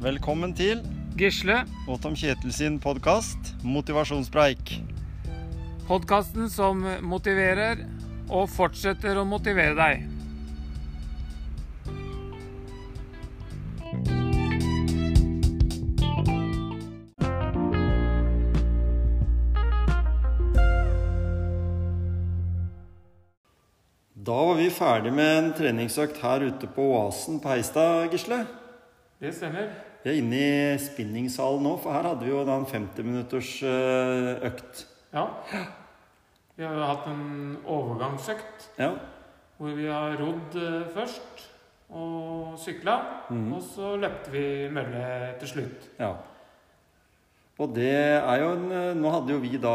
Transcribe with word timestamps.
Velkommen 0.00 0.54
til 0.56 0.78
Gisle, 1.20 1.58
og 1.84 1.98
Tom 2.00 2.14
Kjetil 2.16 2.54
sin 2.56 2.78
podkast 2.80 3.50
Motivasjonspreik. 3.60 4.78
podkasten 5.84 6.48
som 6.48 6.80
motiverer 7.04 7.82
og 8.30 8.46
fortsetter 8.48 9.18
å 9.20 9.26
motivere 9.28 9.74
deg. 9.76 10.06
Da 24.16 24.38
var 24.48 24.56
vi 24.56 24.70
ferdig 24.72 25.12
med 25.12 25.34
en 25.34 25.52
treningsøkt 25.60 26.24
her 26.24 26.48
ute 26.48 26.72
på 26.72 26.88
Oasen 26.94 27.36
på 27.44 27.52
Heistad, 27.52 28.08
Gisle. 28.16 28.40
Det 29.20 29.34
stemmer. 29.36 29.68
Vi 30.04 30.10
er 30.14 30.18
inne 30.22 30.38
i 30.40 30.78
spinningsalen 30.80 31.60
nå, 31.66 31.74
for 31.82 31.92
her 31.92 32.06
hadde 32.08 32.24
vi 32.24 32.32
jo 32.32 32.40
da 32.48 32.54
en 32.56 32.64
50 32.68 33.04
minutters 33.04 33.50
eh, 33.68 34.46
økt. 34.48 34.86
Ja. 35.12 35.26
Vi 36.56 36.64
har 36.64 36.76
jo 36.78 36.86
hatt 36.88 37.06
en 37.10 37.58
overgangsøkt 37.68 38.70
Ja. 38.80 38.94
hvor 39.58 39.76
vi 39.76 39.86
har 39.90 40.16
rodd 40.20 40.56
eh, 40.56 40.88
først 40.94 41.44
og 41.90 42.56
sykla. 42.62 42.96
Mm. 43.28 43.52
Og 43.58 43.62
så 43.66 43.92
løpte 44.00 44.32
vi 44.32 44.44
mølle 44.72 45.04
til 45.40 45.48
slutt. 45.56 45.88
ja. 46.00 46.14
Og 47.60 47.74
det 47.76 47.90
er 47.92 48.38
jo 48.40 48.52
en 48.56 48.70
eh, 48.72 48.94
Nå 48.96 49.10
hadde 49.12 49.34
jo 49.34 49.40
vi 49.42 49.58
da 49.60 49.74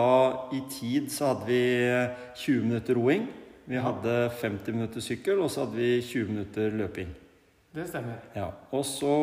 i 0.57 0.63
tid 0.73 1.11
så 1.13 1.27
hadde 1.35 1.45
vi 1.45 1.59
eh, 1.85 2.15
20 2.33 2.63
minutter 2.65 2.97
roing. 2.97 3.27
Vi 3.69 3.77
hadde 3.77 4.15
50 4.41 4.73
minutter 4.73 5.01
sykkel, 5.05 5.37
og 5.41 5.51
så 5.53 5.67
hadde 5.67 5.77
vi 5.77 6.01
20 6.01 6.31
minutter 6.31 6.73
løping. 6.81 7.11
Det 7.75 7.87
stemmer. 7.89 8.21
Ja, 8.37 8.49
Og 8.71 8.85
så 8.87 9.13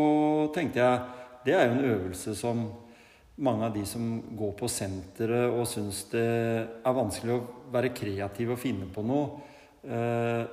tenkte 0.54 0.82
jeg 0.82 1.00
Det 1.46 1.54
er 1.56 1.66
jo 1.66 1.76
en 1.78 1.84
øvelse 1.90 2.34
som 2.38 2.66
mange 3.42 3.64
av 3.66 3.72
de 3.74 3.82
som 3.88 4.20
går 4.38 4.52
på 4.60 4.68
senteret 4.70 5.50
og 5.50 5.64
syns 5.66 6.04
det 6.12 6.22
er 6.84 6.94
vanskelig 6.94 7.32
å 7.34 7.46
være 7.72 7.90
kreativ 7.96 8.52
og 8.54 8.60
finne 8.60 8.86
på 8.92 9.02
noe 9.02 9.40
eh, 9.82 10.44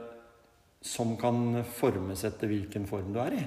som 0.81 1.11
kan 1.19 1.59
formes 1.75 2.23
etter 2.25 2.49
hvilken 2.49 2.87
form 2.89 3.11
du 3.13 3.19
er 3.21 3.35
i. 3.35 3.43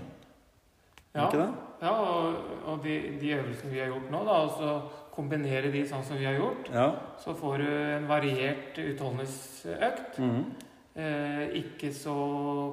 Ja, 1.17 1.27
det? 1.33 1.49
ja 1.83 1.93
og, 1.97 2.37
og 2.69 2.85
de, 2.85 2.99
de 3.21 3.33
øvelsene 3.41 3.73
vi 3.73 3.81
har 3.83 3.91
gjort 3.91 4.13
nå, 4.13 4.21
da, 4.29 4.37
altså 4.45 4.77
kombinere 5.13 5.73
de 5.73 5.83
sånn 5.89 6.05
som 6.07 6.21
vi 6.21 6.29
har 6.29 6.39
gjort, 6.39 6.71
Ja. 6.73 6.87
så 7.21 7.35
får 7.37 7.65
du 7.65 7.69
en 7.73 8.07
variert 8.09 8.79
utholdenhetsøkt. 8.81 10.21
Mhm. 10.23 10.45
Eh, 10.93 11.49
ikke 11.57 11.89
så 11.97 12.15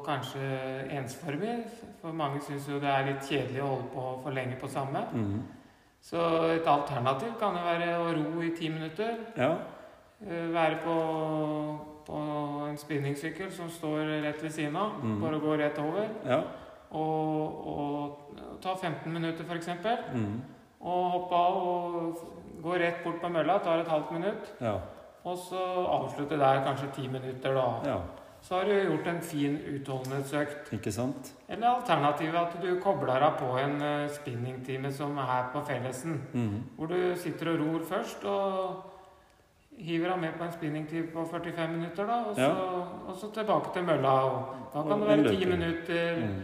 kanskje 0.04 0.42
ensformig, 0.92 1.64
for 2.02 2.12
mange 2.12 2.42
syns 2.44 2.66
jo 2.68 2.80
det 2.84 2.90
er 2.92 3.06
litt 3.08 3.24
kjedelig 3.24 3.62
å 3.64 3.70
holde 3.70 3.88
på 3.94 4.08
for 4.26 4.36
lenge 4.36 4.58
på 4.60 4.68
samme. 4.68 5.06
Mm. 5.14 5.38
Så 6.04 6.26
et 6.52 6.68
alternativ 6.68 7.38
kan 7.40 7.56
jo 7.56 7.64
være 7.64 7.94
å 7.96 8.10
ro 8.18 8.44
i 8.44 8.52
ti 8.58 8.68
minutter. 8.72 9.22
Ja. 9.38 9.54
Eh, 10.20 10.50
være 10.52 10.82
på, 10.84 10.98
på 12.10 12.20
en 12.68 12.78
spinningsykkel 12.78 13.52
som 13.56 13.72
står 13.72 14.12
rett 14.26 14.44
ved 14.44 14.52
siden 14.52 14.76
av. 14.76 15.00
Mhm. 15.00 15.22
Bare 15.24 15.40
gå 15.40 15.58
rett 15.64 15.80
over. 15.80 16.12
Ja. 16.28 16.42
Og, 16.92 17.68
og 17.72 18.60
ta 18.62 18.76
15 18.76 19.14
minutter, 19.14 19.48
f.eks. 19.48 19.70
Mm. 20.14 20.42
Og 20.82 21.12
hoppe 21.16 21.36
av 21.36 21.58
og 21.64 22.24
gå 22.64 22.80
rett 22.84 23.04
bort 23.04 23.22
på 23.22 23.32
mølla. 23.32 23.62
Tar 23.64 23.80
et 23.80 23.88
halvt 23.88 24.12
minutt. 24.12 24.56
Ja. 24.60 24.80
Og 25.24 25.38
så 25.38 25.60
avslutte 25.88 26.38
der 26.40 26.64
kanskje 26.66 26.88
ti 26.96 27.08
minutter, 27.08 27.54
da. 27.54 27.68
ja. 27.92 27.98
Så 28.42 28.56
har 28.56 28.64
du 28.64 28.72
gjort 28.72 29.08
en 29.08 29.22
fin 29.22 29.58
utholdenhetsøkt. 29.76 30.70
Ikke 30.74 30.92
sant? 30.92 31.34
Eller 31.50 31.68
alternativet 31.68 32.36
at 32.40 32.54
du 32.64 32.80
kobler 32.80 33.20
deg 33.20 33.34
på 33.40 33.50
en 33.60 33.82
eh, 33.82 34.10
spinningtime 34.16 34.92
som 34.96 35.18
er 35.18 35.50
på 35.54 35.60
Fellesen. 35.68 36.22
Mhm. 36.34 36.62
Hvor 36.78 36.88
du 36.88 37.16
sitter 37.20 37.52
og 37.52 37.60
ror 37.60 37.84
først 37.90 38.24
og 38.26 38.76
hiver 39.78 40.10
deg 40.14 40.20
med 40.22 40.38
på 40.40 40.44
en 40.44 40.52
spinningtime 40.56 41.08
på 41.14 41.26
45 41.32 41.68
minutter. 41.74 42.06
da, 42.08 42.14
Og 42.30 42.36
så, 42.36 42.42
Ja. 42.42 42.54
og 43.12 43.16
så 43.16 43.32
tilbake 43.34 43.74
til 43.74 43.84
mølla. 43.84 44.10
og 44.24 44.56
Da 44.74 44.82
kan 44.84 44.92
Og 44.92 45.00
det 45.00 45.08
være 45.08 45.36
10 45.36 45.46
minutter, 45.46 46.16
mm. 46.28 46.42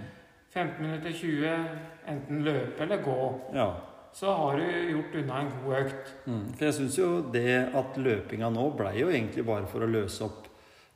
15 0.49 0.81
minutter, 0.85 1.11
20. 1.11 1.69
Enten 2.07 2.43
løpe 2.43 2.81
eller 2.81 2.97
gå. 2.97 3.41
Ja. 3.53 3.69
Så 4.15 4.31
har 4.31 4.57
du 4.57 4.91
gjort 4.93 5.15
unna 5.19 5.39
en 5.41 5.49
god 5.59 5.77
økt. 5.81 6.11
Mm. 6.23 6.43
For 6.55 6.65
jeg 6.69 6.75
syns 6.77 6.97
jo 7.01 7.07
det 7.33 7.55
at 7.75 7.97
løpinga 7.99 8.47
nå 8.53 8.69
blei 8.79 8.93
jo 9.01 9.09
egentlig 9.11 9.43
bare 9.47 9.67
for 9.67 9.83
å 9.83 9.89
løse 9.91 10.23
opp 10.23 10.45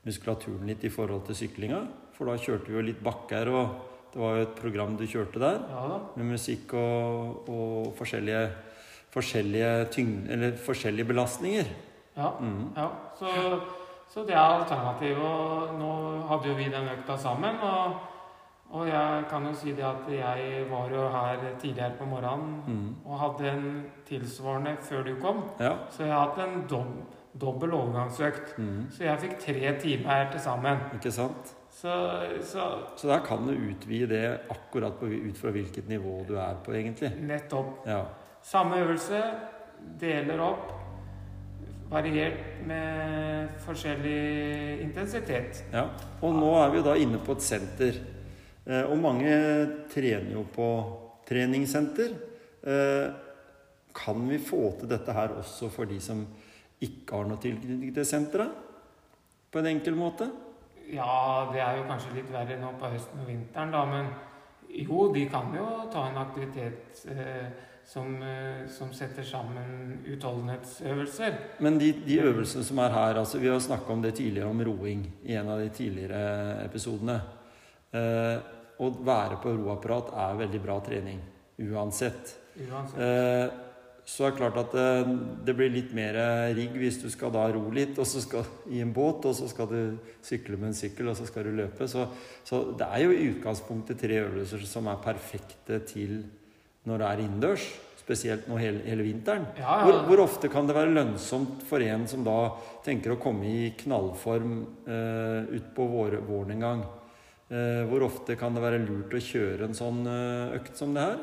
muskulaturen 0.07 0.69
litt 0.69 0.85
i 0.87 0.91
forhold 0.93 1.25
til 1.27 1.35
syklinga. 1.41 1.81
For 2.15 2.31
da 2.31 2.37
kjørte 2.39 2.71
vi 2.71 2.77
jo 2.77 2.85
litt 2.87 3.01
bakker, 3.03 3.51
og 3.51 4.13
det 4.13 4.21
var 4.21 4.37
jo 4.37 4.45
et 4.45 4.55
program 4.57 4.95
du 4.97 5.03
kjørte 5.07 5.41
der 5.41 5.59
Ja 5.69 5.83
med 6.15 6.31
musikk 6.31 6.73
og, 6.79 7.49
og 7.51 7.91
forskjellige, 7.99 8.45
forskjellige, 9.13 9.73
tyngd, 9.93 10.31
eller 10.31 10.55
forskjellige 10.63 11.11
belastninger. 11.11 11.69
Ja. 12.15 12.31
Mm. 12.39 12.71
Ja, 12.75 12.87
så, 13.19 13.59
så 14.13 14.23
det 14.27 14.35
er 14.35 14.61
alternativet. 14.61 15.19
Og 15.19 15.75
nå 15.79 15.91
hadde 16.31 16.53
jo 16.53 16.55
vi 16.55 16.71
den 16.71 16.87
økta 16.95 17.19
sammen. 17.19 17.59
Og, 17.67 17.99
og 18.71 18.87
jeg 18.87 19.23
kan 19.29 19.45
jo 19.47 19.53
si 19.53 19.71
det 19.73 19.83
at 19.83 20.09
jeg 20.13 20.65
var 20.69 20.89
jo 20.93 21.07
her 21.09 21.37
tidligere 21.59 21.95
på 21.97 22.05
morgenen 22.05 22.63
Mm. 22.67 22.95
og 23.05 23.19
hadde 23.19 23.51
en 23.51 23.85
tilsvarende 24.05 24.75
før 24.81 25.03
du 25.03 25.15
kom. 25.21 25.43
Ja. 25.59 25.71
Så 25.89 26.03
jeg 26.03 26.13
har 26.13 26.27
hatt 26.29 26.37
en 26.47 26.67
dob 26.69 26.87
dobbel 27.39 27.71
overgangsøkt. 27.73 28.57
Mm. 28.57 28.87
Så 28.91 29.03
jeg 29.03 29.19
fikk 29.19 29.39
tre 29.39 29.73
timer 29.79 30.09
her 30.09 30.31
til 30.31 30.39
sammen. 30.39 30.77
Ikke 30.93 31.11
sant? 31.11 31.55
Så, 31.69 31.91
så 32.41 32.63
Så 32.97 33.07
der 33.07 33.19
kan 33.25 33.37
du 33.47 33.53
utvide 33.53 34.07
det 34.09 34.39
akkurat 34.49 34.93
på, 34.99 35.05
ut 35.05 35.37
fra 35.37 35.49
hvilket 35.51 35.87
nivå 35.89 36.25
du 36.27 36.35
er 36.35 36.55
på, 36.65 36.71
egentlig. 36.73 37.11
nettopp. 37.21 37.87
Ja. 37.87 38.01
Samme 38.41 38.75
øvelse, 38.81 39.21
deler 40.01 40.39
opp. 40.41 40.71
Variert 41.89 42.65
med 42.67 43.49
forskjellig 43.65 44.81
intensitet. 44.83 45.63
Ja, 45.73 45.87
og 46.21 46.35
nå 46.37 46.51
er 46.61 46.69
vi 46.75 46.81
da 46.85 46.93
inne 47.01 47.17
på 47.25 47.31
et 47.37 47.41
senter. 47.41 47.97
Eh, 48.69 48.85
og 48.85 48.99
mange 49.01 49.33
trener 49.89 50.35
jo 50.35 50.45
på 50.53 50.69
treningssenter. 51.29 52.13
Eh, 52.61 53.07
kan 53.95 54.27
vi 54.29 54.37
få 54.37 54.75
til 54.79 54.91
dette 54.91 55.13
her 55.15 55.33
også 55.39 55.71
for 55.73 55.89
de 55.89 55.97
som 56.03 56.21
ikke 56.79 57.17
har 57.17 57.27
noe 57.27 57.41
tilknytning 57.41 57.93
til 57.95 58.05
senteret? 58.07 58.53
På 59.49 59.59
en 59.59 59.71
enkel 59.71 59.97
måte? 59.97 60.29
Ja, 60.89 61.49
det 61.53 61.61
er 61.61 61.79
jo 61.79 61.87
kanskje 61.89 62.15
litt 62.17 62.29
verre 62.33 62.57
nå 62.61 62.73
på 62.79 62.89
høsten 62.93 63.23
og 63.23 63.29
vinteren, 63.29 63.73
da, 63.73 63.81
men 63.89 64.11
jo, 64.69 65.07
de 65.13 65.25
kan 65.29 65.49
jo 65.53 65.65
ta 65.93 66.07
en 66.09 66.21
aktivitet 66.21 67.01
eh, 67.09 67.49
som, 67.89 68.13
eh, 68.21 68.67
som 68.69 68.93
setter 68.93 69.25
sammen 69.25 69.99
utholdenhetsøvelser. 70.05 71.37
Men 71.65 71.79
de, 71.81 71.91
de 72.05 72.19
øvelsene 72.21 72.65
som 72.65 72.81
er 72.85 72.93
her 72.93 73.21
altså 73.21 73.41
Vi 73.41 73.49
har 73.49 73.59
snakka 73.59 73.93
om 73.93 74.01
det 74.05 74.15
tidligere, 74.21 74.49
om 74.49 74.61
roing, 74.61 75.07
i 75.25 75.33
en 75.33 75.49
av 75.49 75.61
de 75.61 75.69
tidligere 75.73 76.65
episodene. 76.65 77.19
Eh, 77.91 78.58
å 78.79 78.91
være 79.05 79.39
på 79.43 79.53
roapparat 79.57 80.13
er 80.25 80.37
veldig 80.45 80.61
bra 80.63 80.77
trening 80.83 81.19
uansett. 81.59 82.35
Uansett. 82.55 83.01
Eh, 83.03 83.65
så 84.09 84.25
er 84.25 84.31
det 84.31 84.39
klart 84.39 84.55
at 84.57 84.71
det, 84.73 85.17
det 85.45 85.53
blir 85.53 85.69
litt 85.69 85.91
mer 85.93 86.15
rigg 86.57 86.73
hvis 86.81 86.97
du 86.97 87.05
skal 87.13 87.29
da 87.35 87.43
ro 87.53 87.67
litt 87.73 87.99
og 88.01 88.07
så 88.09 88.23
skal, 88.23 88.47
i 88.73 88.79
en 88.81 88.93
båt, 88.95 89.27
og 89.29 89.35
så 89.37 89.45
skal 89.51 89.69
du 89.69 89.81
sykle 90.25 90.57
med 90.57 90.71
en 90.71 90.79
sykkel, 90.79 91.11
og 91.11 91.19
så 91.19 91.27
skal 91.29 91.45
du 91.45 91.53
løpe. 91.59 91.85
Så, 91.91 92.07
så 92.47 92.63
det 92.79 92.87
er 92.87 93.03
jo 93.03 93.13
i 93.13 93.27
utgangspunktet 93.35 94.01
tre 94.01 94.23
øvelser 94.23 94.65
som 94.65 94.89
er 94.89 95.03
perfekte 95.03 95.77
til 95.91 96.23
når 96.89 97.03
det 97.03 97.09
er 97.09 97.23
innendørs. 97.27 97.67
Spesielt 98.01 98.47
nå 98.49 98.57
hele, 98.57 98.81
hele 98.89 99.05
vinteren. 99.05 99.45
Ja, 99.59 99.75
ja. 99.77 99.85
Hvor, 99.85 99.99
hvor 100.07 100.23
ofte 100.23 100.49
kan 100.49 100.65
det 100.65 100.73
være 100.73 100.95
lønnsomt 100.95 101.61
for 101.69 101.85
en 101.85 102.07
som 102.09 102.25
da 102.25 102.39
tenker 102.85 103.13
å 103.13 103.21
komme 103.21 103.45
i 103.45 103.67
knallform 103.77 104.55
eh, 104.89 105.51
utpå 105.59 105.85
vår, 105.91 106.17
våren 106.25 106.55
en 106.55 106.65
gang? 106.65 106.81
Eh, 107.49 107.83
hvor 107.89 108.03
ofte 108.05 108.35
kan 108.37 108.53
det 108.53 108.61
være 108.61 108.77
lurt 108.83 109.13
å 109.17 109.19
kjøre 109.25 109.65
en 109.65 109.73
sånn 109.73 110.03
eh, 110.05 110.51
økt 110.59 110.75
som 110.77 110.91
det 110.93 111.01
her? 111.01 111.21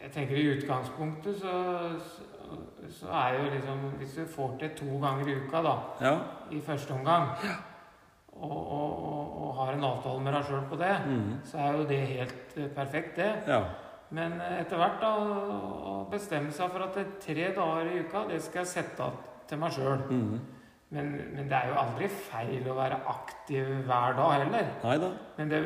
Jeg 0.00 0.12
tenker 0.14 0.38
i 0.40 0.46
utgangspunktet 0.54 1.36
så, 1.42 1.56
så, 2.00 2.56
så 2.96 3.10
er 3.20 3.36
jo 3.36 3.50
liksom 3.52 3.82
Hvis 4.00 4.16
du 4.16 4.22
får 4.26 4.56
til 4.62 4.72
to 4.78 4.96
ganger 5.02 5.28
i 5.28 5.34
uka, 5.44 5.60
da, 5.66 5.74
Ja. 6.00 6.14
i 6.50 6.62
første 6.64 6.96
omgang, 6.96 7.28
og, 8.32 8.56
og, 8.56 8.96
og, 9.10 9.36
og 9.42 9.52
har 9.60 9.74
en 9.74 9.84
avtale 9.90 10.24
med 10.24 10.34
deg 10.38 10.48
sjøl 10.48 10.64
på 10.72 10.80
det, 10.80 10.94
mm. 11.04 11.30
så 11.44 11.60
er 11.60 11.76
jo 11.76 11.86
det 11.92 12.00
helt 12.14 12.56
eh, 12.56 12.72
perfekt, 12.80 13.14
det. 13.20 13.30
Ja. 13.52 13.60
Men 14.16 14.40
etter 14.40 14.80
hvert 14.80 14.98
da, 15.00 15.12
å 15.92 15.94
bestemme 16.08 16.56
seg 16.56 16.72
for 16.72 16.88
at 16.88 16.96
tre 17.20 17.52
dager 17.52 17.92
i 17.92 18.00
uka, 18.00 18.24
det 18.32 18.40
skal 18.44 18.64
jeg 18.64 18.72
sette 18.72 19.04
av 19.04 19.20
til 19.48 19.60
meg 19.60 19.76
sjøl. 19.76 20.08
Men, 20.92 21.06
men 21.32 21.46
det 21.48 21.56
er 21.56 21.70
jo 21.70 21.76
aldri 21.80 22.08
feil 22.12 22.66
å 22.68 22.74
være 22.76 22.98
aktiv 23.08 23.68
hver 23.86 24.12
dag 24.18 24.32
heller. 24.42 24.66
Neida. 24.84 25.08
Men 25.38 25.48
det, 25.48 25.60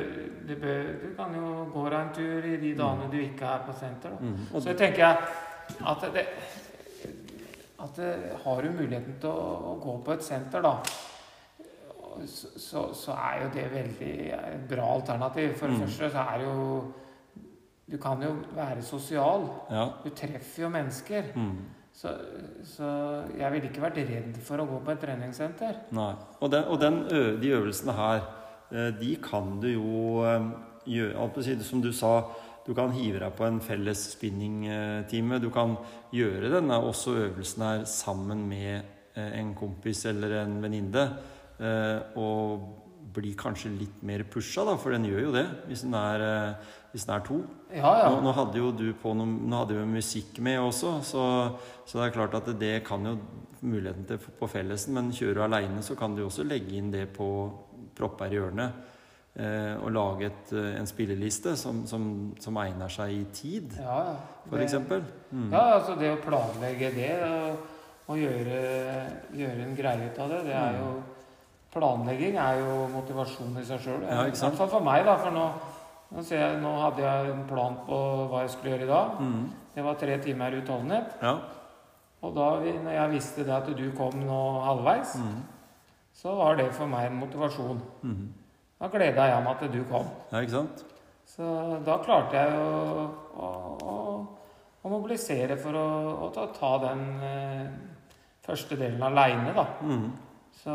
det 0.46 0.56
bør, 0.62 0.90
du 1.02 1.08
kan 1.18 1.34
jo 1.34 1.48
gå 1.74 1.82
deg 1.90 1.96
en 1.98 2.12
tur 2.14 2.46
i 2.46 2.56
de 2.62 2.70
dagene 2.78 3.08
du 3.10 3.16
ikke 3.24 3.48
er 3.56 3.64
på 3.66 3.74
senter. 3.74 4.14
Og 4.54 4.62
Så 4.62 4.76
tenker 4.78 5.02
jeg 5.02 5.16
at 5.82 6.06
det, 6.14 6.26
at 7.82 7.98
det, 7.98 8.12
har 8.44 8.62
du 8.62 8.70
muligheten 8.78 9.18
til 9.20 9.28
å, 9.32 9.48
å 9.72 9.74
gå 9.82 9.96
på 10.06 10.14
et 10.14 10.22
senter, 10.24 10.62
da, 10.62 10.76
så, 12.26 12.48
så, 12.56 12.84
så 12.96 13.12
er 13.18 13.42
jo 13.42 13.48
det 13.58 13.64
veldig 13.74 14.14
bra 14.70 14.86
alternativ. 14.94 15.56
For 15.58 15.66
det 15.68 15.76
Mm. 15.76 15.82
første 15.88 16.10
så 16.14 16.22
er 16.22 16.38
det 16.38 16.46
jo 16.46 16.92
Du 17.90 17.98
kan 18.02 18.22
jo 18.22 18.32
være 18.56 18.82
sosial. 18.82 19.44
Ja. 19.70 19.84
Du 20.02 20.08
treffer 20.10 20.62
jo 20.64 20.68
mennesker. 20.74 21.28
Mm. 21.36 21.58
Så, 21.96 22.10
så 22.76 22.86
jeg 23.38 23.52
ville 23.54 23.70
ikke 23.70 23.84
vært 23.86 24.02
redd 24.04 24.34
for 24.44 24.60
å 24.60 24.66
gå 24.68 24.80
på 24.84 24.92
et 24.92 24.98
treningssenter. 25.00 25.78
Nei. 25.96 26.10
Og, 26.42 26.50
den, 26.52 26.66
og 26.68 26.80
den, 26.82 26.98
de 27.40 27.52
øvelsene 27.56 27.94
her, 27.96 28.26
eh, 28.68 28.90
de 28.98 29.14
kan 29.24 29.54
du 29.62 29.70
jo 29.70 30.02
eh, 30.28 30.50
gjøre 30.86 31.62
Som 31.64 31.80
du 31.82 31.90
sa, 31.96 32.28
du 32.66 32.74
kan 32.74 32.92
hive 32.92 33.22
deg 33.22 33.32
på 33.32 33.46
en 33.46 33.62
felles 33.64 34.02
spinningtime. 34.12 35.40
Du 35.40 35.48
kan 35.50 35.78
gjøre 36.12 36.52
denne 36.52 36.76
også 36.84 37.16
øvelsen 37.16 37.64
her 37.64 37.84
sammen 37.88 38.44
med 38.48 38.82
eh, 39.16 39.40
en 39.40 39.54
kompis 39.54 40.04
eller 40.06 40.42
en 40.42 40.60
venninne. 40.62 41.08
Og 42.20 42.85
bli 43.16 43.32
kanskje 43.38 43.72
litt 43.74 44.02
mer 44.06 44.24
pusha, 44.30 44.64
da, 44.68 44.76
for 44.80 44.94
den 44.94 45.06
gjør 45.08 45.24
jo 45.26 45.32
det 45.34 45.46
hvis 45.68 45.82
den 45.86 45.96
er, 45.98 46.24
eh, 46.26 46.74
hvis 46.92 47.06
den 47.08 47.14
er 47.16 47.24
to. 47.26 47.40
Ja, 47.72 47.92
ja. 48.02 48.10
Nå, 48.12 48.22
nå 48.24 48.34
hadde 48.36 48.60
jo 48.62 48.70
du 48.76 48.86
på 49.02 49.14
noe, 49.18 49.26
nå 49.26 49.62
hadde 49.64 49.78
jo 49.80 49.86
musikk 49.90 50.38
med 50.44 50.60
også, 50.62 50.96
så, 51.04 51.24
så 51.86 52.00
det 52.00 52.06
er 52.08 52.16
klart 52.16 52.36
at 52.38 52.52
det 52.60 52.74
kan 52.86 53.04
jo 53.08 53.16
muligheten 53.66 54.04
til 54.06 54.20
på 54.38 54.48
fellesen, 54.52 54.94
men 54.94 55.12
kjører 55.16 55.40
du 55.40 55.46
aleine, 55.46 55.82
så 55.82 55.96
kan 55.98 56.14
du 56.14 56.24
også 56.26 56.44
legge 56.46 56.76
inn 56.78 56.92
det 56.92 57.08
på 57.16 57.30
propper 57.96 58.30
i 58.30 58.36
hjørnet. 58.38 58.84
Eh, 59.36 59.74
og 59.84 59.90
lage 59.92 60.30
et, 60.30 60.52
eh, 60.56 60.78
en 60.80 60.86
spilleliste 60.88 61.52
som, 61.60 61.82
som, 61.84 62.04
som 62.40 62.56
egner 62.56 62.88
seg 62.88 63.10
i 63.12 63.24
tid, 63.36 63.74
ja, 63.82 63.96
ja. 64.14 64.60
eksempel. 64.64 65.02
Mm. 65.28 65.50
Ja, 65.52 65.64
altså 65.74 65.92
det 66.00 66.08
å 66.14 66.22
planlegge 66.24 66.88
det 66.94 67.10
og, 67.26 67.66
og 68.08 68.16
gjøre, 68.22 68.62
gjøre 69.36 69.66
en 69.66 69.76
greie 69.76 70.08
ut 70.08 70.22
av 70.24 70.32
det, 70.32 70.40
det 70.48 70.54
er 70.56 70.78
Mm. 70.78 70.80
jo 70.80 70.94
Planlegging 71.76 72.38
er 72.40 72.60
jo 72.62 72.76
motivasjon 72.94 73.58
i 73.60 73.64
seg 73.68 73.82
sjøl. 73.84 74.04
Ja. 74.08 74.22
I 74.26 74.32
hvert 74.32 74.56
fall 74.56 74.70
for 74.72 74.84
meg, 74.86 75.04
da. 75.04 75.16
For 75.20 75.34
nå, 75.34 75.44
nå, 76.14 76.22
jeg, 76.30 76.56
nå 76.62 76.72
hadde 76.80 77.04
jeg 77.04 77.34
en 77.34 77.44
plan 77.50 77.76
på 77.84 77.98
hva 78.32 78.40
jeg 78.46 78.54
skulle 78.54 78.72
gjøre 78.74 78.86
i 78.88 78.90
dag. 78.94 79.20
Mm. 79.20 79.44
Det 79.76 79.84
var 79.84 79.98
tre 80.00 80.16
timer 80.24 80.56
utholdenhet. 80.62 81.12
Ja. 81.20 81.34
Og 82.24 82.32
da 82.34 82.46
når 82.64 82.94
jeg 82.96 83.12
visste 83.12 83.44
det 83.44 83.52
at 83.54 83.68
du 83.76 83.84
kom 83.98 84.16
nå 84.24 84.40
halvveis, 84.64 85.16
Mm. 85.20 85.42
så 86.16 86.32
var 86.34 86.56
det 86.56 86.70
for 86.72 86.86
meg 86.88 87.10
en 87.10 87.18
motivasjon. 87.20 87.82
Mm. 88.02 88.26
Da 88.80 88.88
gleda 88.92 89.26
jeg 89.28 89.42
meg 89.44 89.56
at 89.62 89.72
du 89.72 89.82
kom. 89.88 90.06
ja, 90.32 90.40
ikke 90.40 90.50
sant? 90.56 90.84
Så 91.26 91.44
da 91.84 91.98
klarte 92.04 92.36
jeg 92.40 92.56
å, 92.56 93.10
å, 93.36 93.48
å, 93.82 93.94
å 94.84 94.88
mobilisere 94.92 95.56
for 95.60 95.74
å 95.76 96.30
ta, 96.32 96.46
ta 96.56 96.70
den 96.86 97.02
eh, 97.20 97.66
første 98.46 98.76
delen 98.78 99.02
aleine, 99.02 99.52
da. 99.56 99.64
Mm. 99.82 100.06
Så, 100.56 100.74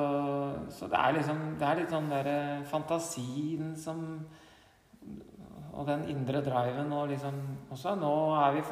så 0.69 0.87
det 0.87 0.99
er 0.99 1.15
liksom 1.15 1.39
Det 1.59 1.65
er 1.67 1.79
litt 1.79 1.93
sånn 1.93 2.11
derre 2.11 2.35
fantasien 2.69 3.71
som 3.79 4.03
Og 5.73 5.87
den 5.87 6.05
indre 6.13 6.43
driven 6.45 6.93
og 6.93 7.09
liksom 7.09 7.39
også 7.73 7.95
Nå 7.97 8.13
er 8.37 8.59
vi 8.59 8.65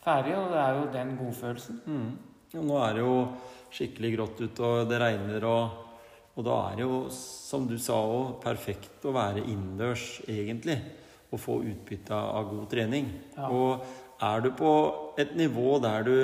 ferdige, 0.00 0.38
og 0.40 0.48
det 0.52 0.60
er 0.62 0.76
jo 0.78 0.84
den 0.94 1.10
godfølelsen. 1.18 1.80
Mm. 1.84 2.12
Jo, 2.54 2.62
nå 2.64 2.78
er 2.80 2.94
det 2.96 3.02
jo 3.04 3.16
skikkelig 3.70 4.10
grått 4.14 4.38
ute, 4.40 4.64
og 4.64 4.88
det 4.90 5.00
regner, 5.02 5.44
og, 5.44 5.74
og 6.34 6.46
da 6.46 6.56
er 6.70 6.78
det 6.78 6.86
jo, 6.86 7.00
som 7.12 7.66
du 7.68 7.76
sa 7.76 7.98
òg, 8.00 8.38
perfekt 8.40 9.04
å 9.04 9.12
være 9.12 9.44
innendørs, 9.44 10.22
egentlig. 10.24 10.78
Og 11.30 11.38
få 11.38 11.60
utbytte 11.62 12.16
av 12.16 12.48
god 12.48 12.64
trening. 12.72 13.12
Ja. 13.36 13.50
Og 13.52 14.24
er 14.24 14.42
du 14.42 14.50
på 14.56 14.72
et 15.20 15.36
nivå 15.38 15.76
der 15.84 16.08
du 16.08 16.16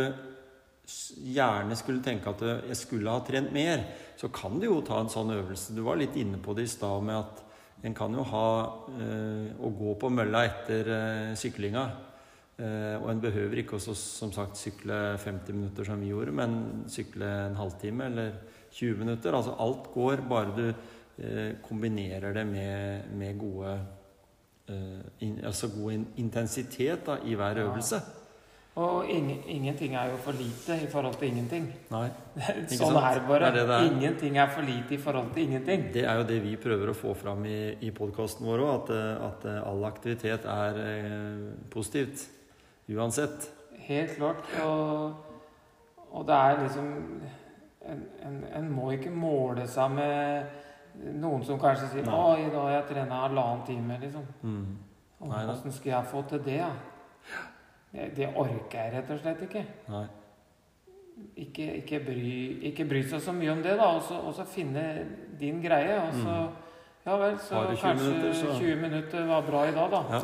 gjerne 0.87 1.77
skulle 1.79 2.05
tenke 2.05 2.31
at 2.31 2.43
jeg 2.69 2.79
skulle 2.79 3.11
ha 3.11 3.23
trent 3.27 3.53
mer, 3.55 3.83
så 4.19 4.31
kan 4.35 4.61
du 4.61 4.69
jo 4.69 4.81
ta 4.87 5.01
en 5.03 5.11
sånn 5.13 5.35
øvelse. 5.35 5.75
Du 5.75 5.83
var 5.87 5.99
litt 5.99 6.17
inne 6.19 6.39
på 6.43 6.55
det 6.57 6.67
i 6.67 6.71
stad 6.71 7.05
med 7.07 7.19
at 7.19 7.43
en 7.87 7.95
kan 7.95 8.15
jo 8.15 8.25
ha 8.27 8.49
eh, 8.97 9.49
å 9.61 9.71
gå 9.77 9.95
på 10.01 10.11
mølla 10.11 10.45
etter 10.47 10.93
eh, 10.95 11.33
syklinga. 11.39 11.87
Eh, 12.57 12.95
og 12.97 13.11
en 13.13 13.21
behøver 13.21 13.61
ikke 13.61 13.77
også, 13.77 13.95
som 13.95 14.33
sagt, 14.33 14.57
sykle 14.57 15.17
50 15.21 15.59
minutter 15.59 15.85
som 15.85 16.01
vi 16.01 16.13
gjorde, 16.13 16.33
men 16.39 16.87
sykle 16.91 17.29
en 17.51 17.59
halvtime 17.59 18.09
eller 18.09 18.39
20 18.71 19.03
minutter. 19.03 19.37
Altså 19.37 19.57
alt 19.61 19.91
går, 19.93 20.25
bare 20.29 20.55
du 20.57 20.65
eh, 20.69 21.59
kombinerer 21.67 22.33
det 22.37 22.47
med, 22.49 23.11
med 23.13 23.39
gode 23.43 23.75
eh, 24.73 25.03
in, 25.27 25.43
Altså 25.45 25.69
god 25.75 25.99
in, 25.99 26.07
intensitet 26.25 27.05
da, 27.07 27.21
i 27.25 27.37
hver 27.37 27.61
øvelse. 27.67 28.01
Og 28.77 29.09
ingen, 29.09 29.39
ingenting 29.49 29.95
er 29.97 30.11
jo 30.11 30.17
for 30.21 30.37
lite 30.37 30.75
i 30.85 30.89
forhold 30.93 31.15
til 31.17 31.31
ingenting. 31.31 31.71
Nei. 31.89 32.09
sånn 32.69 32.93
sant? 32.93 32.99
er 33.01 33.15
det 33.17 33.23
bare. 33.25 33.39
Det 33.41 33.49
er 33.49 33.55
det 33.57 33.63
det 33.71 33.77
er. 33.77 33.87
Ingenting 33.89 34.37
er 34.43 34.51
for 34.53 34.69
lite 34.69 34.95
i 34.95 34.99
forhold 35.01 35.31
til 35.33 35.47
ingenting. 35.47 35.87
Det 35.95 36.05
er 36.05 36.21
jo 36.21 36.27
det 36.29 36.37
vi 36.45 36.53
prøver 36.61 36.93
å 36.93 36.97
få 36.97 37.15
fram 37.17 37.47
i, 37.49 37.61
i 37.81 37.93
podkasten 37.97 38.45
vår 38.45 38.65
òg, 38.67 38.73
at, 38.75 38.93
eh, 38.93 39.25
at 39.31 39.49
eh, 39.49 39.63
all 39.71 39.89
aktivitet 39.89 40.45
er 40.53 40.83
eh, 40.83 41.47
positivt. 41.73 42.27
Uansett. 42.93 43.49
Helt 43.87 44.13
klart. 44.19 44.45
Og, 44.67 45.41
og 46.13 46.29
det 46.29 46.37
er 46.37 46.63
liksom 46.67 46.93
en, 47.87 48.07
en, 48.29 48.39
en 48.61 48.71
må 48.77 48.91
ikke 48.99 49.15
måle 49.15 49.65
seg 49.73 49.97
med 49.97 51.17
noen 51.17 51.49
som 51.49 51.59
kanskje 51.61 51.95
sier 51.95 52.07
Nei. 52.07 52.13
'Å, 52.13 52.39
i 52.45 52.53
dag 52.53 52.61
har 52.61 52.77
jeg 52.77 52.89
trena 52.93 53.25
halvannen 53.25 53.65
time', 53.65 53.99
liksom. 54.05 54.29
Mm. 54.43 54.79
Nei 55.27 55.45
da. 55.47 55.53
Åssen 55.57 55.73
skal 55.73 55.97
jeg 55.97 56.13
få 56.13 56.27
til 56.29 56.45
det, 56.45 56.61
da? 56.61 56.73
Det, 56.77 57.56
det 58.17 58.29
orker 58.37 58.79
jeg 58.79 58.93
rett 58.95 59.11
og 59.15 59.21
slett 59.23 59.43
ikke. 59.47 59.65
Ikke, 61.37 61.67
ikke, 61.81 62.01
bry, 62.05 62.33
ikke 62.71 62.85
bry 62.89 63.01
seg 63.09 63.23
så 63.25 63.33
mye 63.33 63.53
om 63.55 63.63
det, 63.65 63.77
da. 63.81 63.89
Og 63.97 64.35
så, 64.37 64.45
finne 64.53 64.83
din 65.41 65.63
greie. 65.65 65.97
Og 66.09 66.15
så 66.23 66.37
Ja 67.07 67.15
vel, 67.21 67.37
så 67.39 67.61
20 67.71 67.77
kanskje 67.79 67.95
Mm. 67.95 68.17
minutter, 68.17 68.33
så- 68.35 68.59
20 68.59 68.77
minutter 68.81 69.27
var 69.27 69.43
bra 69.43 69.61
i 69.69 69.73
dag, 69.73 69.91
da. 69.91 70.05
Ja. 70.11 70.21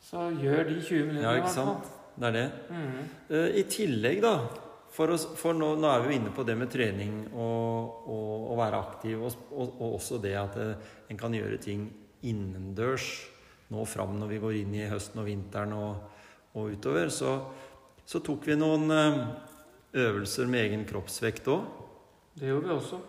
Så 0.00 0.18
gjør 0.36 0.64
de 0.68 0.80
20 0.82 1.06
minuttene, 1.06 1.22
Ja, 1.22 1.30
i 1.32 1.36
ikke 1.40 1.48
hvert 1.48 1.64
fall. 1.64 1.76
Det 2.20 2.26
er 2.28 2.32
det. 2.32 2.52
Mm. 2.70 3.08
Uh, 3.30 3.48
I 3.58 3.62
tillegg, 3.62 4.20
da 4.22 4.38
For, 4.90 5.08
oss, 5.10 5.24
for 5.34 5.52
nå, 5.54 5.74
nå 5.76 5.88
er 5.90 6.02
vi 6.06 6.14
jo 6.14 6.20
inne 6.20 6.30
på 6.30 6.44
det 6.46 6.56
med 6.56 6.70
trening 6.70 7.26
og 7.34 8.04
å 8.06 8.56
være 8.56 8.74
aktiv, 8.78 9.20
og, 9.24 9.32
og, 9.50 9.80
og 9.80 9.94
også 9.98 10.20
det 10.22 10.34
at 10.38 10.56
uh, 10.56 10.74
en 11.10 11.16
kan 11.16 11.32
gjøre 11.32 11.58
ting 11.58 11.88
innendørs 12.22 13.26
nå 13.70 13.84
fram 13.86 14.14
når 14.20 14.28
vi 14.28 14.38
går 14.38 14.52
inn 14.60 14.74
i 14.74 14.86
høsten 14.88 15.18
og 15.18 15.26
vinteren 15.26 15.72
og, 15.72 15.96
og 16.54 16.72
utover. 16.74 17.10
Så, 17.12 17.34
så 18.06 18.20
tok 18.24 18.46
vi 18.48 18.56
noen 18.58 18.90
eh, 18.94 19.18
øvelser 20.04 20.50
med 20.50 20.68
egen 20.68 20.84
kroppsvekt 20.88 21.50
òg. 21.52 21.66
Det 22.34 22.50
gjorde 22.50 22.68
vi 22.70 22.74
også. 22.74 23.00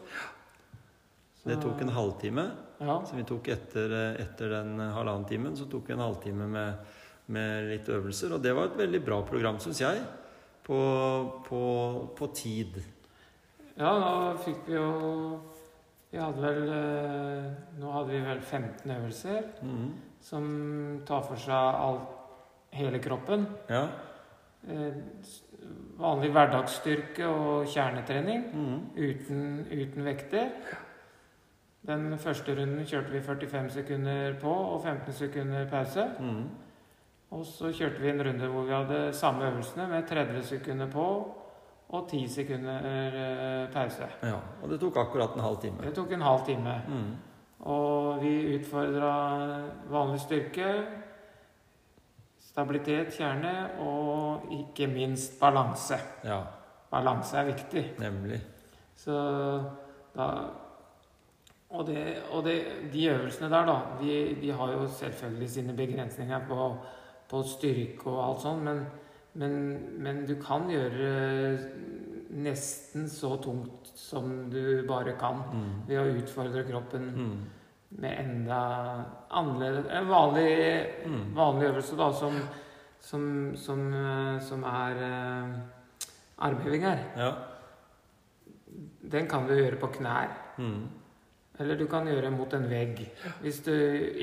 Så- 1.41 1.49
Det 1.49 1.61
tok 1.61 1.81
en 1.81 1.93
halvtime. 1.93 2.45
Ja. 2.79 2.99
Så 3.05 3.15
vi 3.15 3.23
tok 3.23 3.47
etter, 3.47 3.91
eh, 3.93 4.21
etter 4.21 4.49
den 4.49 4.79
halvannen 4.79 5.27
timen, 5.29 5.55
så 5.55 5.69
tok 5.69 5.87
vi 5.87 5.93
en 5.93 6.03
halvtime 6.03 6.47
med, 6.47 6.77
med 7.27 7.69
litt 7.69 7.89
øvelser. 7.89 8.33
Og 8.33 8.41
det 8.41 8.53
var 8.55 8.65
et 8.71 8.77
veldig 8.77 9.01
bra 9.05 9.21
program, 9.23 9.59
syns 9.59 9.81
jeg. 9.81 10.01
På, 10.65 10.79
på, 11.45 11.61
på 12.17 12.27
tid. 12.33 12.79
Ja, 13.77 13.91
nå 13.99 14.37
fikk 14.41 14.65
vi 14.69 14.73
jo 14.77 15.39
Vi 16.09 16.17
hadde 16.17 16.39
vel 16.39 16.69
eh, 16.71 17.47
Nå 17.81 17.89
hadde 17.91 18.13
vi 18.13 18.21
vel 18.23 18.39
15 18.39 18.93
øvelser 18.95 19.49
mm. 19.61 19.89
som 20.23 20.45
tar 21.05 21.25
for 21.27 21.35
seg 21.35 21.51
all, 21.81 21.99
hele 22.75 22.99
kroppen. 23.03 23.47
Ja. 23.69 23.87
Eh, 24.67 24.97
vanlig 25.99 26.31
hverdagsstyrke 26.35 27.27
og 27.27 27.69
kjernetrening 27.71 28.43
mm. 28.51 28.81
uten, 28.97 29.45
uten 29.71 30.05
vekter. 30.05 30.51
Den 31.85 32.17
første 32.17 32.55
runden 32.57 32.85
kjørte 32.87 33.13
vi 33.13 33.21
45 33.21 33.69
sekunder 33.79 34.37
på 34.41 34.51
og 34.51 34.83
15 34.83 35.13
sekunder 35.13 35.67
pause. 35.69 36.07
Mm. 36.19 36.43
Og 37.35 37.45
så 37.45 37.71
kjørte 37.73 38.01
vi 38.01 38.09
en 38.09 38.23
runde 38.25 38.47
hvor 38.49 38.67
vi 38.67 38.73
hadde 38.73 39.13
samme 39.13 39.49
øvelsene 39.51 39.87
med 39.91 40.07
30 40.09 40.43
sekunder 40.43 40.89
på 40.91 41.07
og 41.89 42.09
10 42.09 42.27
sekunder 42.27 42.85
eh, 42.85 43.73
pause. 43.73 44.07
ja. 44.23 44.39
Og 44.63 44.69
det 44.69 44.79
tok 44.81 44.97
akkurat 44.97 45.35
en 45.35 45.45
halv 45.45 45.61
time. 45.61 45.83
Det 45.83 45.93
tok 45.93 46.11
en 46.11 46.21
halv 46.21 46.45
time. 46.45 46.81
Mm. 46.87 47.11
Og 47.59 48.21
vi 48.21 48.57
utfordra 48.57 49.11
vanlig 49.89 50.19
styrke, 50.19 50.71
stabilitet, 52.55 53.11
kjerne 53.17 53.51
og 53.83 54.45
ikke 54.55 54.87
minst 54.87 55.35
balanse. 55.41 55.97
Ja, 56.23 56.39
Balanse 56.91 57.37
er 57.41 57.49
viktig. 57.49 57.81
nemlig. 57.99 58.39
Så 58.95 59.15
da 60.15 60.29
Og, 61.75 61.87
det, 61.87 62.21
og 62.31 62.45
det, 62.45 62.53
de 62.93 63.07
øvelsene 63.09 63.49
der, 63.49 63.65
da, 63.65 63.73
de, 63.99 64.35
de 64.41 64.51
har 64.53 64.71
jo 64.71 64.87
selvfølgelig 64.87 65.49
sine 65.49 65.73
begrensninger 65.75 66.45
på, 66.47 66.67
på 67.29 67.41
styrke 67.43 68.05
og 68.07 68.21
alt 68.29 68.41
sånt, 68.45 68.63
men, 68.63 68.85
men, 69.33 69.57
men 69.99 70.21
du 70.27 70.35
kan 70.39 70.69
gjøre 70.69 71.57
nesten 72.31 73.09
så 73.09 73.33
tungt 73.43 73.91
som 73.95 74.49
du 74.53 74.85
bare 74.87 75.17
kan 75.19 75.41
mm. 75.51 75.67
ved 75.89 75.99
å 75.99 76.15
utfordre 76.21 76.63
kroppen 76.69 77.11
Mhm. 77.11 77.35
Med 77.89 78.19
enda 78.19 78.59
annerledes 79.29 79.85
En 79.91 80.07
vanlig, 80.07 80.87
Mhm. 81.05 81.35
vanlig 81.35 81.67
øvelse, 81.69 81.95
da, 81.97 82.11
som, 82.13 82.39
som, 82.99 83.55
som, 83.55 83.93
eh, 83.93 84.39
som 84.41 84.63
er 84.63 84.95
uh, 84.95 85.55
armheving 86.37 86.83
her. 86.83 86.99
Ja. 87.17 87.31
Den 89.11 89.27
kan 89.27 89.47
du 89.47 89.53
gjøre 89.53 89.79
på 89.79 89.87
knær. 89.87 90.29
Mm. 90.57 90.87
Eller 91.59 91.75
du 91.79 91.85
kan 91.87 92.07
gjøre 92.07 92.31
mot 92.31 92.53
en 92.53 92.65
vegg 92.69 92.99
hvis 93.41 93.61
du 93.63 93.71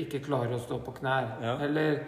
ikke 0.03 0.19
klarer 0.25 0.53
å 0.53 0.59
stå 0.61 0.77
på 0.85 0.93
knær. 0.99 1.31
Ja. 1.41 1.55
Eller, 1.65 2.03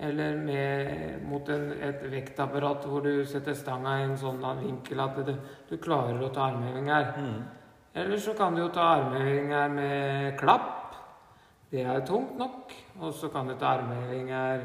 Eller 0.00 0.34
med, 0.36 1.22
mot 1.22 1.48
en, 1.48 1.68
et 1.78 2.00
vektapparat 2.10 2.82
hvor 2.90 3.04
du 3.04 3.24
setter 3.24 3.54
stanga 3.54 3.92
i 4.00 4.08
en 4.08 4.16
sånn 4.18 4.40
vinkel 4.58 4.98
at 4.98 5.20
det, 5.26 5.36
du 5.70 5.76
klarer 5.78 6.18
å 6.18 6.32
ta 6.34 6.48
armhevinger. 6.48 7.12
Mm. 7.16 7.44
Eller 7.94 8.18
så 8.18 8.34
kan 8.34 8.56
du 8.56 8.62
jo 8.64 8.72
ta 8.74 8.88
armhevinger 8.96 9.68
med 9.70 10.38
klapp. 10.40 10.73
Det 11.74 11.82
er 11.82 12.04
tungt 12.06 12.36
nok. 12.38 12.70
Og 13.02 13.12
så 13.18 13.28
kan 13.34 13.48
du 13.50 13.56
ta 13.58 13.72
armhevinger 13.80 14.60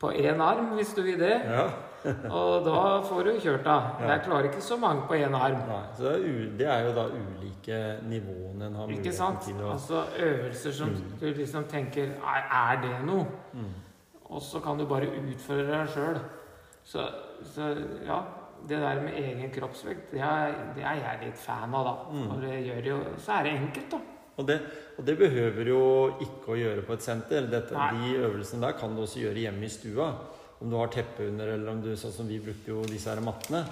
på 0.00 0.08
én 0.16 0.40
arm 0.40 0.70
hvis 0.78 0.94
du 0.96 1.02
vil 1.04 1.18
det. 1.20 1.34
Ja. 1.44 1.66
Og 2.32 2.62
da 2.64 3.00
får 3.04 3.26
du 3.26 3.30
kjørt 3.42 3.66
deg. 3.66 3.88
Ja. 4.00 4.06
Jeg 4.14 4.22
klarer 4.24 4.46
ikke 4.48 4.62
så 4.64 4.78
mange 4.80 5.02
på 5.10 5.18
én 5.20 5.34
arm. 5.36 5.58
Nei, 5.68 5.80
så 5.98 6.14
det 6.14 6.30
er, 6.30 6.46
det 6.56 6.68
er 6.72 6.86
jo 6.86 6.94
da 6.96 7.04
ulike 7.12 7.80
nivåene 8.08 8.70
en 8.70 8.78
har 8.80 8.88
Ikke 8.88 9.02
muligheten 9.02 9.18
sant? 9.18 9.42
til 9.44 9.60
å 9.60 9.74
Altså 9.74 10.00
øvelser 10.16 10.72
som 10.78 10.88
Mm. 10.94 11.10
du 11.20 11.26
liksom 11.42 11.64
tenker 11.68 12.14
Er, 12.24 12.46
er 12.62 12.80
det 12.86 12.94
noe? 13.04 13.26
mm. 13.52 13.74
Og 14.30 14.40
så 14.42 14.60
kan 14.64 14.78
du 14.78 14.86
bare 14.86 15.10
utføre 15.20 15.66
deg 15.68 15.88
sjøl. 15.92 16.18
Så, 16.84 17.04
så 17.44 17.68
ja, 18.06 18.22
det 18.68 18.78
der 18.80 19.00
med 19.02 19.12
egen 19.20 19.50
kroppsvekt, 19.50 20.10
det 20.12 20.20
er, 20.24 20.54
det 20.76 20.84
er 20.84 20.94
jeg 21.04 21.18
litt 21.26 21.38
fan 21.38 21.74
av, 21.74 21.84
da. 21.84 21.94
Mm. 22.16 22.30
Og 22.30 22.40
det 22.42 22.56
gjør 22.64 22.86
jo 22.94 22.98
Så 23.18 23.32
er 23.32 23.42
det 23.42 23.52
enkelt, 23.60 23.90
da. 23.92 24.00
Og 24.40 24.48
det, 24.48 24.58
og 24.96 25.06
det 25.06 25.16
behøver 25.20 25.68
jo 25.68 25.84
ikke 26.24 26.54
å 26.54 26.58
gjøre 26.58 26.84
på 26.86 26.96
et 26.96 27.04
senter. 27.04 27.48
Dette, 27.50 27.76
de 27.76 28.12
øvelsene 28.18 28.64
der 28.64 28.78
kan 28.80 28.94
du 28.96 29.04
også 29.04 29.22
gjøre 29.22 29.46
hjemme 29.46 29.66
i 29.68 29.72
stua. 29.72 30.12
Om 30.60 30.68
du 30.68 30.76
har 30.76 30.90
teppe 30.92 31.24
under, 31.24 31.54
eller 31.54 31.70
om 31.72 31.78
du 31.80 31.94
sånn 31.96 32.12
som 32.12 32.26
vi 32.28 32.36
brukte 32.42 32.68
jo 32.68 32.82
disse 32.84 33.08
her 33.08 33.22
mattene. 33.24 33.62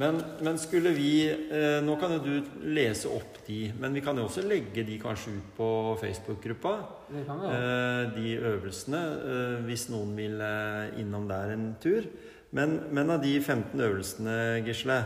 Men, 0.00 0.22
men 0.40 0.56
skulle 0.60 0.94
vi 0.96 1.26
eh, 1.28 1.80
Nå 1.84 1.98
kan 2.00 2.14
jo 2.14 2.20
du 2.24 2.62
lese 2.72 3.10
opp 3.12 3.42
de, 3.44 3.58
men 3.76 3.92
vi 3.92 4.00
kan 4.04 4.16
jo 4.16 4.24
også 4.24 4.46
legge 4.46 4.86
de 4.88 4.96
kanskje 5.02 5.34
ut 5.36 5.50
på 5.58 5.68
Facebook-gruppa. 6.00 6.72
Eh, 7.12 8.04
de 8.14 8.36
øvelsene, 8.38 9.00
eh, 9.34 9.56
hvis 9.66 9.90
noen 9.92 10.14
vil 10.16 10.40
eh, 10.46 11.00
innom 11.02 11.28
der 11.28 11.52
en 11.56 11.74
tur. 11.82 12.08
Men, 12.56 12.78
men 12.90 13.12
av 13.12 13.20
de 13.22 13.34
15 13.36 13.76
øvelsene, 13.76 14.38
Gisle, 14.64 15.02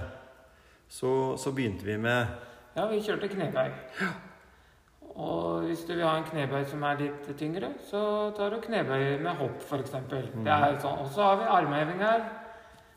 så, 0.89 1.11
så 1.41 1.51
begynte 1.57 1.85
vi 1.85 1.99
med 1.99 2.31
Ja, 2.77 2.87
vi 2.91 3.03
kjørte 3.03 3.33
knebøy. 3.33 3.75
Og 5.15 5.69
hvis 5.69 5.85
du 5.87 5.93
vil 5.95 6.07
ha 6.07 6.17
en 6.19 6.27
knebøy 6.27 6.65
som 6.67 6.83
er 6.83 6.99
litt 6.99 7.29
tyngre, 7.39 7.71
så 7.87 8.33
tar 8.35 8.51
du 8.51 8.63
knebøy 8.65 9.21
med 9.23 9.37
hopp, 9.39 9.61
f.eks. 9.63 9.95
Mm. 10.35 10.49
Sånn. 10.83 11.05
Og 11.05 11.13
så 11.15 11.29
har 11.29 11.39
vi 11.39 11.51
armheving 11.55 12.03
her. 12.03 12.25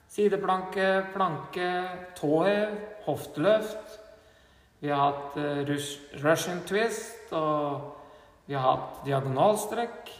Sideplanke, 0.10 0.88
planke, 1.14 1.70
tåhev, 2.18 2.74
hofteløft. 3.06 4.00
Vi 4.82 4.90
har 4.90 5.04
hatt 5.04 5.38
eh, 5.42 5.62
rush, 5.68 6.00
Russian 6.24 6.64
twist, 6.66 7.34
og 7.36 7.94
vi 8.48 8.56
har 8.56 8.66
hatt 8.66 9.04
diagonalstrekk. 9.06 10.12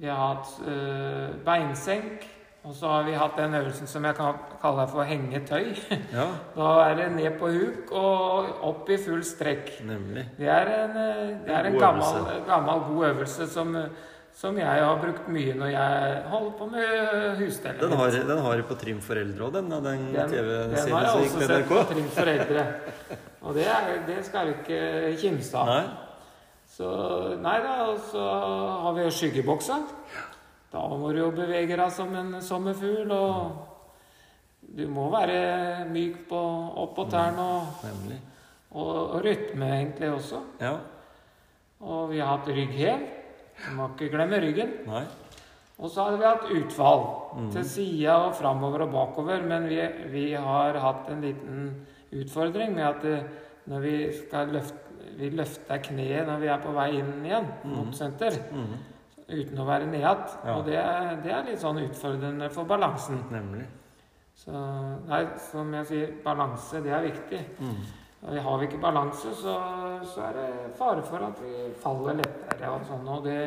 Vi 0.00 0.08
har 0.08 0.22
hatt 0.22 0.56
eh, 0.68 1.36
beinsenk. 1.44 2.24
Og 2.66 2.74
så 2.74 2.88
har 2.90 3.04
vi 3.06 3.12
hatt 3.14 3.36
den 3.38 3.52
øvelsen 3.54 3.86
som 3.86 4.02
jeg 4.08 4.16
kan 4.18 4.34
kalle 4.62 4.88
for 4.90 5.06
hengetøy. 5.06 5.68
Ja, 6.12 6.24
Da 6.56 6.70
er 6.88 6.94
det 6.98 7.06
ned 7.14 7.36
på 7.38 7.46
huk 7.54 7.92
og 7.94 8.64
opp 8.66 8.88
i 8.90 8.96
full 8.98 9.22
strekk. 9.22 9.68
nemlig. 9.86 10.24
Det 10.38 10.48
er 10.50 10.70
en, 10.74 10.96
eh, 10.98 11.36
det 11.46 11.54
er 11.54 11.68
en 11.70 11.76
God 11.76 11.80
gammel, 11.84 12.42
gammel, 12.48 12.80
god 12.88 13.04
øvelse 13.12 13.46
som, 13.52 13.70
som 14.34 14.58
jeg 14.58 14.66
har 14.82 14.98
brukt 14.98 15.28
mye 15.32 15.54
når 15.54 15.70
jeg 15.76 16.22
holder 16.32 16.56
på 16.58 16.66
med 16.72 17.38
husstellet. 17.38 17.80
Den 17.86 17.94
har, 18.02 18.10
den 18.32 18.42
har 18.48 18.62
på 18.72 18.74
Trim 18.82 18.98
for 19.00 19.14
eldre 19.22 19.46
òg, 19.46 19.52
den, 19.60 19.70
den, 19.70 19.84
Den- 19.86 20.12
den 20.16 20.34
TV-serien 20.34 20.96
har 20.96 21.06
jeg 21.06 21.22
også 21.22 21.46
sett 21.46 21.68
på 21.70 21.84
Trim 21.92 22.10
foreldre. 22.18 22.18
for 22.18 22.32
eldre. 22.34 22.66
Og 23.46 23.54
det, 23.54 23.66
er, 23.70 23.92
det 24.10 24.18
skal 24.26 24.46
du 24.50 24.54
ikke 24.58 25.16
kimse 25.22 25.54
av. 25.56 25.66
Nei, 25.70 25.84
Så 26.76 26.88
nei 27.40 27.60
da, 27.62 27.76
og 27.92 28.00
så 28.10 28.24
har 28.82 28.92
vi 28.98 29.06
skyggeboksa. 29.14 29.78
Da 30.72 30.82
må 30.88 31.12
du 31.14 31.18
jo 31.22 31.30
bevege 31.30 31.76
deg 31.78 31.90
som 31.94 32.14
en 32.18 32.34
sommerfugl, 32.42 33.10
og 33.12 33.52
du 34.76 34.86
må 34.90 35.06
være 35.12 35.86
myk 35.92 36.24
på, 36.28 36.40
opp 36.82 36.96
på 36.96 37.04
tærne, 37.10 37.38
og, 37.38 37.84
og, 38.72 38.96
og 39.16 39.24
rytme 39.24 39.68
egentlig 39.78 40.10
også. 40.16 40.40
Ja, 40.60 40.74
Og 41.80 42.10
vi 42.10 42.18
har 42.18 42.38
hatt 42.38 42.48
rygghev. 42.48 43.06
Du 43.62 43.70
må 43.76 43.90
ikke 43.94 44.10
glemme 44.12 44.40
ryggen. 44.42 44.70
nei. 44.88 45.04
Og 45.78 45.90
så 45.92 46.06
har 46.06 46.16
vi 46.16 46.24
hatt 46.24 46.46
utfall 46.56 47.02
Mm. 47.36 47.50
til 47.52 47.64
sida 47.68 48.14
og 48.16 48.34
framover 48.34 48.80
og 48.86 48.92
bakover. 48.94 49.42
Men 49.44 49.66
vi, 49.68 49.76
vi 50.08 50.32
har 50.32 50.72
hatt 50.80 51.10
en 51.12 51.20
liten 51.20 51.86
utfordring 52.16 52.72
med 52.74 52.84
at 52.86 53.02
det, 53.02 53.18
når 53.68 53.80
vi 53.84 53.96
skal 54.16 54.48
løfte 54.56 54.82
Vi 55.18 55.28
løfter 55.30 55.78
kneet 55.80 56.26
når 56.26 56.40
vi 56.40 56.46
er 56.48 56.58
på 56.60 56.72
vei 56.76 56.90
inn 56.98 57.24
igjen 57.24 57.46
mot 57.64 57.86
Mhm. 57.86 57.92
senter, 57.94 58.30
Mhm, 58.52 58.72
uten 59.28 59.58
å 59.58 59.66
være 59.66 59.88
ned. 59.90 60.02
Ja. 60.04 60.54
Og 60.54 60.64
det, 60.68 60.78
det 61.24 61.32
er 61.34 61.46
litt 61.48 61.62
sånn 61.62 61.82
utfordrende 61.82 62.50
for 62.54 62.68
balansen. 62.68 63.22
nemlig. 63.32 63.66
Så 64.36 64.52
nei, 65.08 65.22
som 65.40 65.72
jeg 65.78 65.88
sier, 65.88 66.10
balanse, 66.24 66.82
det 66.84 66.92
er 66.92 67.06
viktig. 67.08 67.40
Mm. 67.58 67.78
Og 68.26 68.38
Har 68.42 68.58
vi 68.60 68.68
ikke 68.68 68.82
balanse, 68.82 69.32
så, 69.38 69.56
så 70.04 70.22
er 70.28 70.36
det 70.36 70.76
fare 70.76 71.02
for 71.06 71.24
at 71.24 71.40
vi 71.40 71.70
faller 71.80 72.18
lettere 72.20 72.70
og 72.74 72.86
sånn. 72.88 73.08
Og 73.12 73.24
det, 73.24 73.40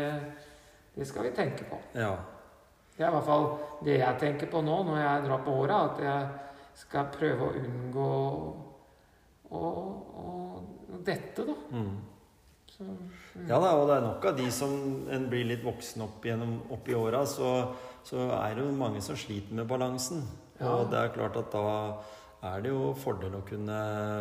det 0.96 1.08
skal 1.08 1.28
vi 1.28 1.34
tenke 1.36 1.68
på. 1.70 1.80
Ja. 2.00 2.14
Det 2.96 3.06
er 3.06 3.12
i 3.12 3.16
hvert 3.16 3.28
fall 3.28 3.46
det 3.86 4.00
jeg 4.00 4.20
tenker 4.20 4.50
på 4.52 4.62
nå 4.66 4.82
når 4.88 4.98
jeg 5.00 5.26
drar 5.28 5.44
på 5.46 5.58
åra. 5.62 5.82
At 5.92 6.02
jeg 6.04 6.80
skal 6.80 7.12
prøve 7.14 7.48
å 7.50 7.60
unngå 7.60 8.10
å, 9.50 9.62
å 10.24 10.34
dette, 11.06 11.46
da. 11.48 11.56
Mm. 11.76 11.94
Så, 12.80 12.86
mm. 12.88 13.48
Ja 13.50 13.58
da, 13.60 13.74
og 13.76 13.90
det 13.90 13.96
er 13.98 14.06
nok 14.06 14.26
av 14.30 14.38
de 14.38 14.46
som 14.56 14.72
en 15.12 15.26
blir 15.32 15.50
litt 15.50 15.66
voksen 15.66 16.06
opp, 16.06 16.24
gjennom, 16.24 16.62
opp 16.72 16.88
i 16.88 16.96
åra, 16.96 17.26
så, 17.28 17.50
så 18.08 18.30
er 18.38 18.56
det 18.56 18.64
jo 18.64 18.76
mange 18.80 19.02
som 19.04 19.20
sliter 19.20 19.58
med 19.58 19.68
balansen. 19.68 20.24
Ja. 20.62 20.78
Og 20.78 20.88
det 20.92 21.02
er 21.02 21.12
klart 21.12 21.36
at 21.40 21.52
da 21.52 21.66
er 22.48 22.64
det 22.64 22.72
jo 22.72 22.94
fordel 22.96 23.36
å 23.36 23.44
kunne 23.48 23.80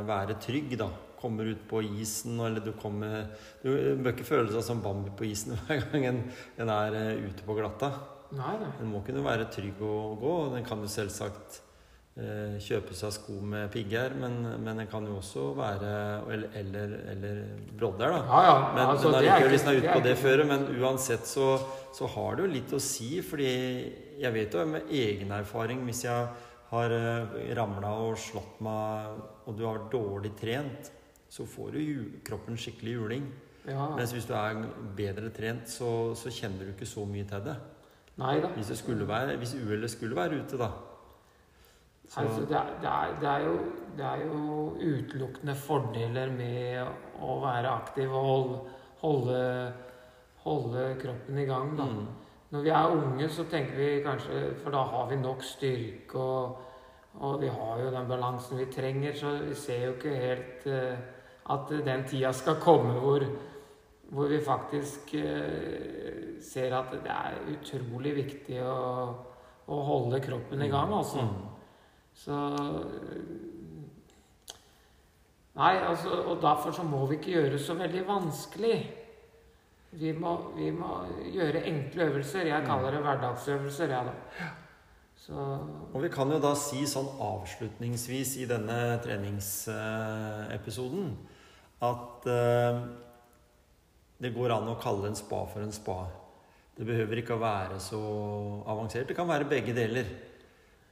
være 0.09 0.41
trygg, 0.43 0.75
da. 0.81 0.91
Kommer 1.19 1.47
ut 1.51 1.63
på 1.71 1.85
isen, 1.87 2.37
eller 2.39 2.63
du 2.63 2.71
kommer 2.79 3.25
Du 3.63 3.73
bør 3.99 4.13
ikke 4.13 4.27
føle 4.27 4.53
seg 4.55 4.63
som 4.63 4.83
Bambi 4.85 5.11
på 5.19 5.27
isen 5.27 5.57
hver 5.67 5.87
gang 5.91 6.07
en, 6.13 6.21
en 6.63 6.71
er 6.71 6.99
eh, 6.99 7.25
ute 7.31 7.47
på 7.47 7.57
glatta. 7.59 7.93
Nei, 8.35 8.55
nei. 8.61 8.75
En 8.83 8.91
må 8.93 9.01
kunne 9.07 9.25
være 9.25 9.49
trygg 9.55 9.81
å 9.83 9.95
gå. 10.19 10.35
og 10.45 10.55
Den 10.55 10.67
kan 10.67 10.83
jo 10.83 10.91
selvsagt 10.91 11.63
kjøpe 12.59 12.95
seg 12.99 13.13
sko 13.15 13.37
med 13.47 13.69
pigger, 13.71 14.11
men, 14.19 14.41
men 14.65 14.81
den 14.81 14.89
kan 14.91 15.05
jo 15.07 15.19
også 15.21 15.45
være 15.55 15.91
Eller, 16.35 16.49
eller, 16.59 16.95
eller 17.13 17.41
brodder, 17.79 18.11
da. 18.11 18.19
Ja, 18.27 18.41
ja. 18.49 18.57
Men, 18.75 18.83
altså, 18.89 19.13
men 19.13 19.23
det 19.23 19.31
ikke- 19.37 19.49
hvis 19.53 19.63
den 19.67 19.71
er 19.75 19.79
ute 19.79 19.93
på 19.95 20.03
det 20.03 20.17
føret. 20.19 20.43
før, 20.43 20.45
men 20.51 20.83
uansett 20.83 21.27
så, 21.31 21.47
så 21.95 22.09
har 22.17 22.37
det 22.37 22.45
jo 22.47 22.53
litt 22.53 22.73
å 22.75 22.81
si. 22.83 23.21
Fordi 23.23 23.53
jeg 24.19 24.33
vet 24.35 24.53
jo 24.59 24.65
med 24.67 24.91
egen 24.91 25.31
erfaring 25.31 25.85
Hvis 25.87 26.03
jeg 26.05 26.29
har 26.71 26.91
ramla 27.57 27.89
og 28.09 28.17
slått 28.19 28.59
meg, 28.61 29.23
og 29.47 29.57
du 29.57 29.65
har 29.65 29.87
dårlig 29.91 30.35
trent, 30.37 30.91
så 31.31 31.47
får 31.47 31.73
du 31.73 32.05
kroppen 32.27 32.57
skikkelig 32.57 32.93
juling. 32.99 33.31
Ja. 33.69 33.95
Mens 33.97 34.13
hvis 34.13 34.27
du 34.27 34.35
er 34.35 34.65
bedre 34.97 35.31
trent, 35.31 35.69
så, 35.69 36.15
så 36.17 36.29
kjenner 36.33 36.65
du 36.67 36.73
ikke 36.75 36.87
så 36.89 37.07
mye 37.07 37.25
til 37.29 37.41
det. 37.47 37.57
Nei 38.19 38.41
da. 38.41 38.49
Hvis, 38.57 38.69
det 38.73 38.79
skulle 38.81 39.07
være, 39.07 39.37
hvis 39.39 39.55
uhellet 39.55 39.91
skulle 39.93 40.17
være 40.17 40.43
ute, 40.43 40.59
da. 40.59 40.71
Så, 42.09 42.21
Altså, 42.21 42.41
det, 42.41 42.57
er, 42.57 42.67
det, 42.81 42.89
er, 42.89 43.21
det, 43.21 43.29
er 43.29 43.39
jo, 43.45 43.59
det 43.97 44.05
er 44.05 44.21
jo 44.25 44.39
utelukkende 44.81 45.55
fordeler 45.55 46.31
med 46.33 47.21
å 47.21 47.35
være 47.43 47.73
aktiv 47.83 48.15
og 48.17 48.29
holde, 48.29 48.61
holde, 49.03 49.43
holde 50.47 50.87
kroppen 51.03 51.39
i 51.43 51.45
gang. 51.45 51.75
Da. 51.77 51.85
mm, 51.85 52.07
Når 52.55 52.65
vi 52.65 52.73
er 52.73 52.95
unge, 52.95 53.29
så 53.29 53.45
tenker 53.45 53.77
vi 53.77 53.91
kanskje 54.07 54.55
For 54.63 54.73
da 54.73 54.87
har 54.89 55.11
vi 55.11 55.19
nok 55.21 55.45
styrke, 55.45 56.17
og, 56.17 56.57
og 57.21 57.37
vi 57.43 57.53
har 57.53 57.85
jo 57.85 57.93
den 57.93 58.09
balansen 58.09 58.63
vi 58.63 58.71
trenger, 58.73 59.13
så 59.13 59.35
vi 59.43 59.55
ser 59.55 59.85
jo 59.85 59.93
ikke 59.99 60.17
helt 60.17 60.67
uh, 60.73 60.97
at 61.53 61.77
den 61.85 62.09
tida 62.09 62.33
skal 62.33 62.57
komme 62.61 62.97
hvor, 63.03 63.25
hvor 64.09 64.33
vi 64.33 64.41
faktisk 64.45 65.13
uh, 65.13 66.41
ser 66.41 66.73
at 66.73 66.97
det 67.05 67.13
er 67.13 67.39
utrolig 67.53 68.17
viktig 68.23 68.65
å, 68.65 68.81
å 69.69 69.85
holde 69.93 70.25
kroppen 70.25 70.65
i 70.65 70.73
gang, 70.73 70.97
altså. 71.03 71.29
mm. 71.29 71.48
Så 72.19 72.35
Nei, 75.59 75.75
altså, 75.83 76.13
og 76.31 76.39
derfor 76.43 76.71
så 76.71 76.83
må 76.87 77.07
vi 77.11 77.17
ikke 77.19 77.33
gjøre 77.35 77.53
det 77.57 77.61
så 77.65 77.75
veldig 77.75 78.07
vanskelig. 78.07 78.77
Vi 79.99 80.13
må, 80.15 80.37
vi 80.55 80.71
må 80.71 81.01
gjøre 81.35 81.67
enkle 81.67 82.07
øvelser. 82.13 82.47
Jeg 82.47 82.67
kaller 82.67 82.91
det 82.95 83.01
hverdagsøvelser, 83.03 83.91
jeg, 83.91 84.07
da. 84.07 84.13
Så 85.19 85.35
Og 85.93 86.03
vi 86.05 86.09
kan 86.15 86.31
jo 86.31 86.39
da 86.39 86.53
si 86.55 86.87
sånn 86.87 87.09
avslutningsvis 87.25 88.37
i 88.39 88.47
denne 88.49 89.01
treningsepisoden 89.03 91.11
at 91.83 92.27
eh, 92.31 92.79
det 94.23 94.31
går 94.35 94.51
an 94.55 94.69
å 94.71 94.81
kalle 94.83 95.09
en 95.11 95.19
spa 95.19 95.47
for 95.51 95.61
en 95.65 95.73
spa. 95.75 96.07
Det 96.79 96.87
behøver 96.87 97.19
ikke 97.19 97.35
å 97.35 97.43
være 97.43 97.79
så 97.83 97.99
avansert. 98.71 99.09
Det 99.11 99.17
kan 99.19 99.31
være 99.31 99.51
begge 99.51 99.75
deler. 99.75 100.07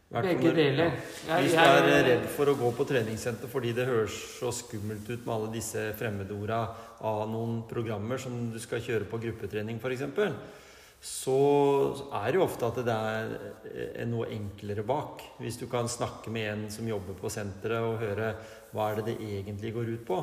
Begge 0.06 0.52
deler. 0.54 0.92
Ja. 1.26 1.40
Hvis 1.42 1.56
du 1.56 1.58
er 1.58 2.04
redd 2.06 2.28
for 2.30 2.46
å 2.46 2.54
gå 2.54 2.68
på 2.78 2.84
treningssenter 2.86 3.50
fordi 3.50 3.72
det 3.74 3.88
høres 3.88 4.14
så 4.38 4.52
skummelt 4.54 5.08
ut 5.10 5.24
med 5.24 5.32
alle 5.34 5.48
disse 5.56 5.88
fremmedorda 5.98 6.60
av 7.10 7.24
noen 7.32 7.64
programmer 7.66 8.20
som 8.22 8.36
du 8.52 8.60
skal 8.62 8.84
kjøre 8.84 9.08
på 9.10 9.18
gruppetrening 9.24 9.82
f.eks., 9.82 10.06
så 11.06 11.40
er 12.16 12.30
det 12.30 12.38
jo 12.38 12.44
ofte 12.46 12.70
at 12.70 12.78
det 12.86 12.94
er 12.94 13.34
eh, 13.68 14.06
noe 14.08 14.30
enklere 14.32 14.86
bak. 14.86 15.24
Hvis 15.42 15.58
du 15.60 15.66
kan 15.70 15.90
snakke 15.90 16.32
med 16.32 16.48
en 16.52 16.64
som 16.72 16.88
jobber 16.88 17.18
på 17.18 17.30
senteret 17.30 17.84
og 17.84 18.00
høre 18.00 18.30
hva 18.72 18.88
er 18.90 19.02
det 19.02 19.10
det 19.10 19.28
egentlig 19.36 19.74
går 19.74 19.90
ut 19.90 20.06
på, 20.06 20.20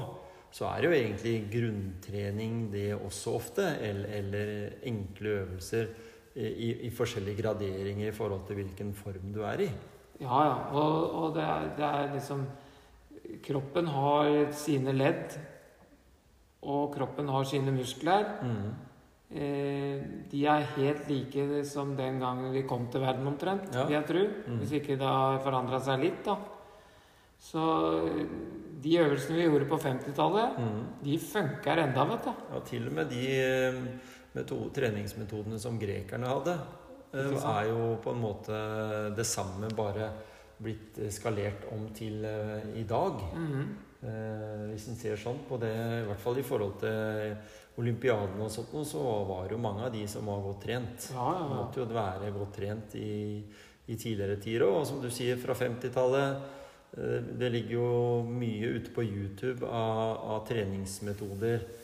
så 0.54 0.70
er 0.70 0.80
det 0.80 0.90
jo 0.90 0.98
egentlig 0.98 1.36
grunntrening 1.54 2.58
det 2.74 2.90
også 2.96 3.36
ofte, 3.36 3.68
eller, 3.84 4.10
eller 4.18 4.50
enkle 4.90 5.38
øvelser 5.44 5.94
i, 6.36 6.70
i, 6.88 6.90
forskjellige 6.90 7.42
graderinger 7.42 8.10
i 8.10 8.16
forhold 8.16 8.46
til 8.48 8.58
hvilken 8.62 8.94
form 8.98 9.34
du 9.34 9.44
er 9.46 9.66
i. 9.68 9.70
Ja, 10.22 10.40
ja. 10.48 10.56
Og, 10.74 10.96
og 11.20 11.36
det, 11.36 11.44
er, 11.44 11.68
det 11.78 11.90
er 11.90 12.14
liksom 12.14 12.46
Kroppen 13.44 13.88
har 13.88 14.30
sine 14.54 14.92
ledd, 14.94 15.38
og 16.70 16.92
kroppen 16.94 17.30
har 17.32 17.46
sine 17.48 17.72
muskler. 17.74 18.26
Mm. 18.44 18.74
Eh, 19.34 20.02
de 20.30 20.42
er 20.46 20.68
helt 20.76 21.08
like 21.10 21.64
som 21.66 21.96
den 21.98 22.20
gangen 22.22 22.52
vi 22.54 22.66
kom 22.68 22.90
til 22.92 23.02
verden, 23.02 23.28
omtrent, 23.28 23.72
ja. 23.74 23.88
vil 23.88 23.96
jeg 23.96 24.10
tro. 24.10 24.26
Mm. 24.48 24.58
Hvis 24.60 24.76
ikke 24.80 24.98
det 25.00 25.08
har 25.08 25.40
forandra 25.46 25.80
seg 25.82 26.04
litt, 26.04 26.20
da. 26.28 26.38
Så 27.44 27.64
de 28.84 28.98
øvelsene 29.00 29.40
vi 29.40 29.48
gjorde 29.48 29.70
på 29.72 29.80
50-tallet, 29.82 30.60
mm. 30.60 30.84
de 31.04 31.18
funker 31.20 31.82
enda, 31.86 32.06
vet 32.12 32.28
du. 32.28 32.44
Ja, 32.54 32.62
til 32.68 32.88
og 32.88 32.98
med 33.00 33.10
de 33.12 33.24
eh, 33.40 33.82
metode, 34.36 34.70
treningsmetodene 34.76 35.60
som 35.62 35.80
grekerne 35.80 36.30
hadde, 36.30 36.58
eh, 37.14 37.34
er 37.56 37.72
jo 37.72 37.98
på 38.04 38.14
en 38.14 38.22
måte 38.22 38.62
det 39.16 39.26
samme, 39.28 39.72
bare 39.76 40.12
blitt 40.64 41.00
skalert 41.12 41.68
om 41.74 41.90
til 41.96 42.24
i 42.76 42.84
dag. 42.88 43.20
Mm. 43.34 43.74
hvis 44.70 44.88
en 44.92 44.98
ser 45.00 45.16
sånn 45.16 45.38
på 45.48 45.56
det, 45.60 45.72
i 45.72 46.08
hvert 46.08 46.20
fall 46.20 46.38
i 46.38 46.44
forhold 46.44 46.74
til 46.82 47.38
olympiaden 47.82 48.42
og 48.44 48.52
sånt, 48.54 48.74
så 48.86 49.02
var 49.28 49.48
det 49.48 49.56
jo 49.56 49.62
mange 49.62 49.86
av 49.88 49.94
de 49.94 50.04
som 50.10 50.28
var 50.30 50.42
godt 50.46 50.62
trent. 50.68 51.08
Ja, 51.14 51.30
ja, 51.34 51.40
ja. 51.40 51.54
måtte 51.54 51.82
jo 51.82 51.88
være 51.90 52.34
godt 52.36 52.58
trent 52.60 52.98
i, 53.00 53.40
i 53.88 53.96
tidligere 53.96 54.38
tider 54.42 54.68
òg. 54.68 54.82
Og 54.82 54.90
som 54.90 55.02
du 55.02 55.10
sier, 55.14 55.40
fra 55.42 55.56
50-tallet 55.58 56.44
eh, 56.98 57.32
Det 57.40 57.50
ligger 57.54 57.74
jo 57.80 57.88
mye 58.28 58.76
ute 58.78 58.94
på 58.94 59.06
YouTube 59.08 59.66
av, 59.66 60.22
av 60.36 60.44
treningsmetoder 60.50 61.58
eh, 61.58 61.80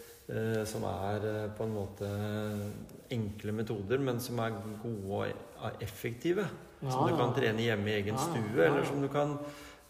som 0.65 0.83
er 0.85 1.23
eh, 1.25 1.45
på 1.57 1.65
en 1.65 1.71
måte 1.73 2.09
enkle 3.09 3.53
metoder, 3.57 3.97
men 3.97 4.19
som 4.21 4.39
er 4.43 4.57
gode 4.83 5.31
og 5.57 5.81
effektive. 5.81 6.45
som 6.79 7.07
du 7.09 7.15
kan 7.17 7.33
trene 7.35 7.65
hjemme 7.65 7.89
i 7.89 7.95
egen 7.97 8.17
stue, 8.17 8.61
eller 8.63 8.85
som 8.85 9.01
du 9.01 9.09
kan 9.11 9.33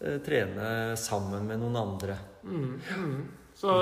eh, 0.00 0.16
trene 0.24 0.96
sammen 0.96 1.46
med 1.46 1.60
noen 1.60 1.76
andre. 1.76 2.16
Mm, 2.42 2.80
mm. 2.80 3.20
Så, 3.54 3.74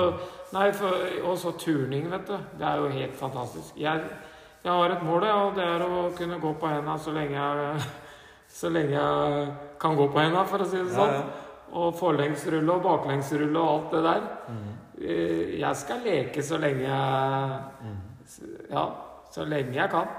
nei, 0.51 0.67
for, 0.75 1.07
og 1.23 1.37
så 1.39 1.53
turning, 1.55 2.09
vet 2.11 2.27
du. 2.27 2.35
Det 2.59 2.67
er 2.67 2.81
jo 2.83 2.91
helt 2.91 3.15
fantastisk. 3.15 3.77
Jeg, 3.79 4.03
jeg 4.63 4.71
har 4.71 4.91
et 4.91 5.05
mål, 5.07 5.23
og 5.23 5.55
det 5.55 5.63
er 5.63 5.85
å 5.85 6.09
kunne 6.17 6.41
gå 6.43 6.53
på 6.59 6.73
henda 6.73 6.97
så 6.99 7.15
lenge 7.15 7.39
jeg, 7.39 7.85
så 8.59 8.73
lenge 8.73 8.97
jeg 8.97 9.47
kan 9.79 9.95
gå 9.95 10.09
på 10.11 10.19
henda, 10.19 10.43
for 10.43 10.65
å 10.65 10.67
si 10.67 10.81
det 10.83 10.91
sånn. 10.91 11.15
Ja, 11.15 11.23
ja. 11.23 11.45
Og 11.79 11.93
forlengsrulle 11.95 12.75
og 12.75 12.83
baklengsrulle 12.83 13.61
og 13.61 13.71
alt 13.71 13.91
det 13.93 14.03
der. 14.09 14.29
Mm. 14.49 14.68
Jeg 14.99 15.75
skal 15.79 16.01
leke 16.03 16.43
så 16.43 16.57
lenge 16.59 16.83
jeg 16.83 17.59
mm. 17.85 17.99
Ja, 18.69 18.83
så 19.31 19.45
lenge 19.47 19.77
jeg 19.77 19.89
kan. 19.91 20.09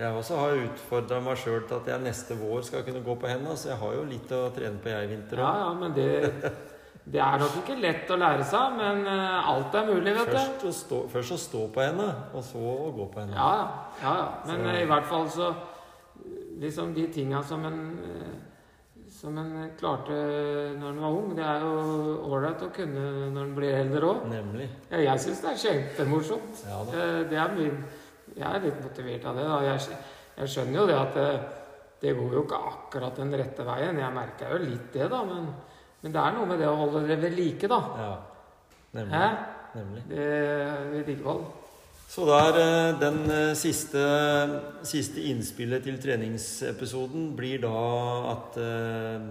Jeg 0.00 0.16
også 0.16 0.36
har 0.38 0.60
utfordra 0.64 1.20
meg 1.24 1.38
sjøl 1.40 1.64
til 1.68 1.76
at 1.76 1.88
jeg 1.90 2.02
neste 2.04 2.36
vår 2.40 2.62
skal 2.64 2.84
kunne 2.86 3.02
gå 3.04 3.16
på 3.20 3.28
hendene. 3.28 3.56
Så 3.58 3.72
jeg 3.72 3.80
har 3.80 3.96
jo 3.96 4.04
litt 4.08 4.32
å 4.32 4.46
trene 4.54 4.80
på, 4.80 4.92
jeg 4.92 5.08
i 5.08 5.10
vinter 5.10 5.40
òg. 5.40 5.44
Ja, 5.44 5.64
ja, 5.64 5.72
men 5.80 5.96
det 5.96 6.52
Det 7.10 7.18
er 7.18 7.40
nok 7.40 7.54
ikke 7.62 7.74
lett 7.80 8.10
å 8.12 8.16
lære 8.20 8.44
seg, 8.46 8.74
men 8.76 9.00
uh, 9.08 9.48
alt 9.50 9.74
er 9.74 9.86
mulig, 9.88 10.12
vet 10.14 10.28
først 10.30 10.62
du. 10.62 10.66
Å 10.68 10.74
stå, 10.76 10.98
først 11.10 11.34
å 11.34 11.38
stå 11.40 11.62
på 11.74 11.82
henne, 11.82 12.06
og 12.36 12.44
så 12.46 12.60
å 12.60 12.90
gå 12.94 13.06
på 13.10 13.22
henne. 13.22 13.34
Ja, 13.34 13.96
ja, 14.02 14.12
ja. 14.20 14.28
Men 14.46 14.66
så. 14.68 14.74
i 14.78 14.88
hvert 14.92 15.10
fall 15.10 15.28
så 15.32 15.52
Liksom 16.60 16.90
de 16.92 17.06
tinga 17.08 17.38
som 17.48 17.62
en 17.64 17.78
som 19.20 19.36
en 19.36 19.70
klarte 19.76 20.16
når 20.80 20.90
en 20.94 21.00
var 21.04 21.16
ung, 21.18 21.32
det 21.36 21.44
er 21.44 21.64
jo 21.64 21.72
ålreit 22.30 22.62
å 22.64 22.70
kunne 22.72 23.06
når 23.34 23.42
en 23.42 23.56
blir 23.58 23.76
eldre 23.76 24.12
òg. 24.14 24.28
Ja, 24.88 25.02
jeg 25.04 25.24
syns 25.26 25.42
det 25.44 25.50
er 25.52 25.62
kjempemorsomt. 25.64 26.62
Ja, 26.66 26.78
det 27.28 27.36
er 27.36 27.56
mye 27.56 27.74
Jeg 28.30 28.46
er 28.46 28.62
litt 28.62 28.78
motivert 28.80 29.24
av 29.26 29.36
det. 29.36 29.44
da. 29.44 29.58
Jeg, 29.66 29.98
jeg 30.38 30.52
skjønner 30.52 30.80
jo 30.80 30.86
det 30.88 30.96
at 30.96 31.16
det, 31.18 31.30
det 32.00 32.12
går 32.16 32.36
jo 32.38 32.44
ikke 32.46 32.60
akkurat 32.70 33.18
den 33.18 33.34
rette 33.36 33.66
veien. 33.66 33.98
Jeg 33.98 34.16
merker 34.16 34.54
jo 34.54 34.62
litt 34.64 34.92
det, 34.94 35.08
da. 35.10 35.24
men 35.26 35.50
men 36.00 36.14
det 36.14 36.20
er 36.20 36.32
noe 36.32 36.48
med 36.48 36.60
det 36.62 36.68
å 36.68 36.76
holde 36.80 37.02
det 37.08 37.16
ved 37.20 37.34
like, 37.36 37.68
da. 37.68 37.78
Ja, 38.00 38.12
nemlig. 38.96 39.18
Hæ? 39.20 39.26
nemlig. 39.74 40.04
Det 40.08 40.28
vedlikehold. 40.94 41.42
Så 42.10 42.24
da 42.26 42.40
er 42.48 42.56
eh, 42.58 42.96
den 42.98 43.18
eh, 43.30 43.52
siste, 43.54 44.00
siste, 44.82 45.22
innspillet 45.30 45.84
til 45.86 45.98
treningsepisoden 46.02 47.28
blir 47.38 47.62
da 47.62 47.74
at 48.32 48.58
uh, 48.58 49.28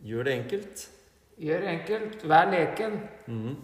Gjør 0.00 0.26
det 0.26 0.32
enkelt. 0.32 0.82
Gjør 1.38 1.60
det 1.62 1.74
enkelt. 1.74 2.24
Vær 2.26 2.48
leken. 2.50 2.96
Mm. 3.28 3.54